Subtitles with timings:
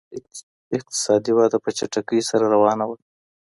[0.77, 2.97] اقتصادي وده په چټکۍ سره روانه وه.